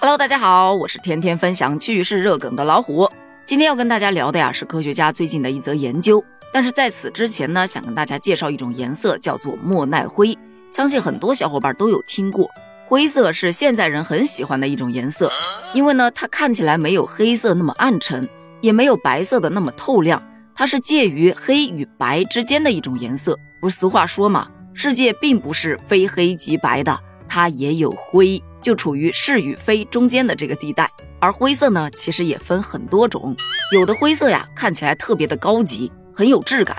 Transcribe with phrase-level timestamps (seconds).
[0.00, 3.10] Hello，大家好，我是天天分享趣事热梗的老虎。
[3.44, 6.24] 今天要跟大家聊的呀是科学家最近的一则研究。
[6.52, 10.38] 但是在此之前呢，想跟大家介绍一种颜色，叫做莫奈灰。
[10.70, 12.48] 相信很多小伙伴都有听过，
[12.86, 15.32] 灰色是现在人很喜欢的一种颜色，
[15.74, 18.26] 因为呢它看起来没有黑色那么暗沉，
[18.60, 20.22] 也没有白色的那么透亮，
[20.54, 23.36] 它是介于黑与白之间的一种颜色。
[23.60, 26.96] 不是俗话说嘛，世界并不是非黑即白的，
[27.26, 28.40] 它也有灰。
[28.60, 30.90] 就处于是与非中间的这个地带，
[31.20, 33.36] 而灰色呢，其实也分很多种，
[33.72, 36.76] 有的灰色呀看起来特别的高级，很有质感，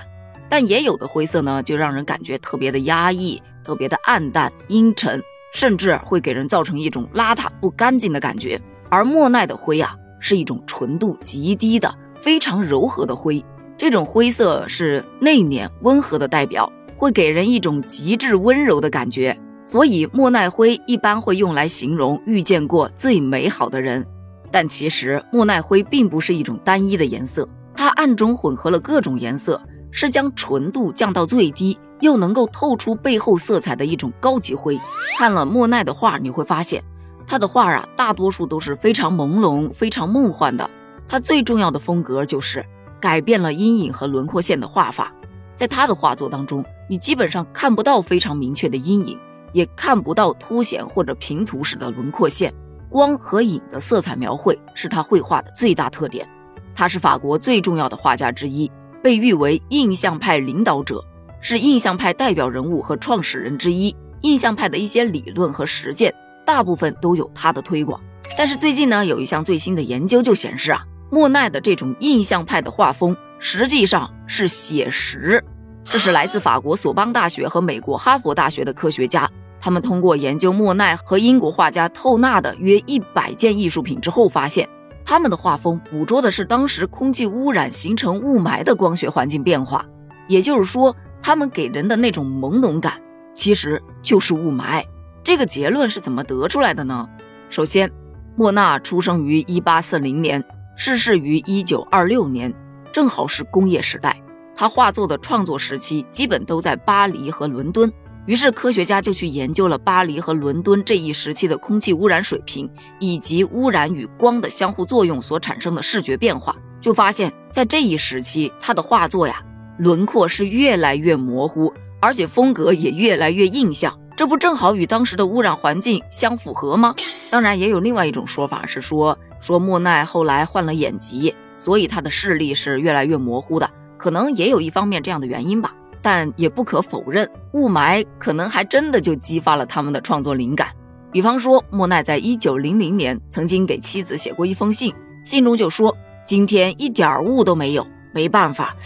[0.48, 5.22] 但也有的灰色呢，就让人感觉特别的压抑，特别的暗淡阴沉，
[5.52, 8.60] 甚至会给人造成一种邋遢不干净的感觉。
[8.88, 13.44] 而莫奈的灰啊，是一种纯度极低的、非常柔和的灰，
[13.76, 19.36] 这种灰色是内敛温和的代表，会给人一种极致温柔的感觉。
[19.64, 24.04] 所以莫奈灰一般会用来形容遇见过最美好的人，
[24.50, 34.80] 但其实莫奈灰并不是一种单一的颜色，它暗中混合了各种颜色，是将纯度降到最低，又能够透出背后色彩的一种高级灰。
[35.18, 36.82] 看了莫奈的画，你会发现
[37.26, 40.68] 他的画啊，大多数都是非常朦胧、非常梦幻的。
[41.06, 42.64] 他最重要的风格就是
[42.98, 45.12] 改变了阴影和轮廓线的画法，
[45.54, 49.18] 在他的画作当中，你基本上看不到非常明确的阴影。
[49.52, 52.52] 也看不到凸显或者平涂式的轮廓线，
[52.88, 56.28] 光和影的色彩描绘是他绘画的最大特点。
[56.74, 58.70] 他是法国最重要的画家之一，
[59.02, 61.04] 被誉为印象派领导者，
[61.40, 63.94] 是印象派代表人物和创始人之一。
[64.22, 66.14] 印象派的一些理论和实践，
[66.44, 68.00] 大部分都有他的推广。
[68.36, 75.42] 但是最近呢，有一项最新的研究就显示啊，莫奈的这种印象派的画风实际上是写实。
[75.88, 79.28] 这是来自法国索邦大学和美国哈佛大学的科学家。
[79.60, 84.66] 他们通过研究莫奈和英国画家透纳的约一百件艺术品之后，发现
[85.04, 89.84] 他们的画风捕捉的是当时空气污染形成雾霾的光学环境变化。
[90.28, 92.94] 也就是说，他们给人的那种朦胧感，
[93.34, 94.82] 其实就是雾霾。
[95.22, 97.06] 这个结论是怎么得出来的呢？
[97.50, 97.90] 首先，
[98.36, 100.42] 莫奈出生于一八四零年，
[100.76, 102.54] 逝世于一九二六年，
[102.90, 104.16] 正好是工业时代。
[104.56, 107.92] 他画作的创作时期基本都在巴黎和伦敦。
[108.30, 112.70] 于是科学家就去研究了巴黎和伦敦这一时期的空气污染水平，
[113.00, 119.42] 以及污染与光的相互作用所产生的视觉变化，就发现，在这一时期，他的画作呀，
[119.78, 126.94] 轮廓是越来越模糊，而且风格也越来越印象，这不正好与当时的污染环境相符合吗？
[127.32, 133.68] 当然，也有另外一种说法是说，说莫奈后来患了眼疾，所以他的视力是越来越模糊的，
[133.98, 135.74] 可能也有一方面这样的原因吧。
[136.02, 140.68] 但也不可否认，雾霾可能还真的就激发了他们的创作灵感。
[141.12, 144.94] 比方说，莫奈在一九零零年曾经给妻子写过一封信，
[145.24, 148.76] 信中就说：“今天一点雾都没有，没办法，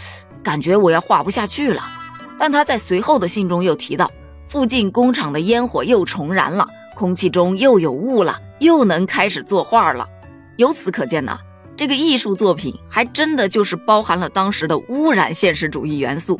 [0.41, 1.81] 感觉我要画不下去了。”
[2.39, 4.09] 但他在随后的信中又提到，
[4.47, 6.65] 附近工厂的烟火又重燃了，
[6.95, 10.07] 空气中又有雾了，又能开始作画了。
[10.57, 11.37] 由此可见呢，
[11.77, 16.39] 这个艺术作品还真的就是包含了当时的污染现实主义元素。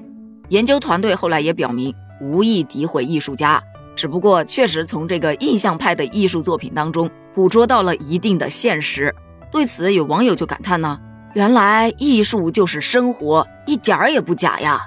[0.49, 1.93] 研究团队后来也表明，
[2.25, 3.61] 无意诋毁艺术家，
[3.95, 9.13] 只不过确实从这个印象派的艺术作品当中捕捉到了一定的现实。
[9.51, 10.99] 对此，有网友就感叹呢
[11.35, 14.81] ：“原来艺术就是生活，一点儿也不假呀！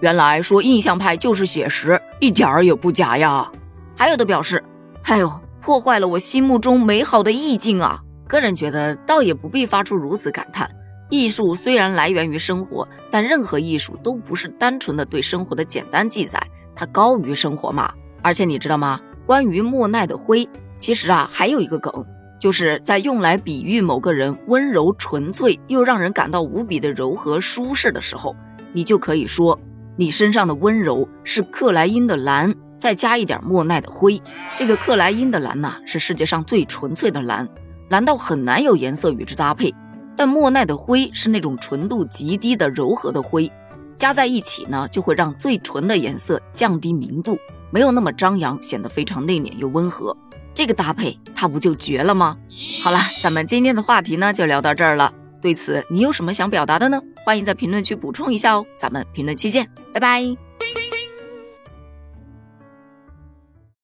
[0.00, 3.50] 原来说印象派就是写实，一点儿也不假呀！”
[3.96, 4.62] 还有的表示
[5.04, 5.30] ：“哎呦，
[5.60, 10.70] 破坏了我心目中美好的意境啊！”个人觉得，倒也不必发出如此感叹。
[11.10, 16.40] 艺术虽然来源于生活，但任何艺术都不是单纯的对生活的简单记载，
[16.74, 17.92] 它高于生活嘛。
[18.22, 19.00] 而且你知道吗？
[19.26, 22.04] 关于莫奈的灰，其实啊还有一个梗，
[22.40, 28.34] 就是在用来比喻某个人温柔纯粹又让人感到无比的柔和舒适的时候，
[28.72, 29.58] 你就可以说
[29.96, 34.20] 你身上的温柔是克莱因的蓝，再加一点莫奈的灰。
[34.56, 37.48] 这个克莱因的蓝呐，是世界上最纯粹的蓝，
[37.90, 39.74] 蓝到很难有颜色与之搭配。
[40.14, 43.50] 但莫奈的灰是那种纯度极低的柔和的灰，
[43.96, 47.38] 加在一起呢，就会让最纯的颜色降低明度，
[47.70, 50.16] 没有那么张扬，显得非常内敛又温和。
[50.54, 52.36] 这个搭配，它不就绝了吗？
[52.82, 55.12] 好了，咱们今天的话题呢，就聊到这儿了。
[55.40, 57.00] 对此，你有什么想表达的呢？
[57.24, 58.64] 欢迎在评论区补充一下哦。
[58.76, 60.51] 咱们评论区见，拜拜。